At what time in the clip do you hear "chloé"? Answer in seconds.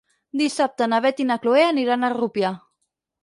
1.45-1.63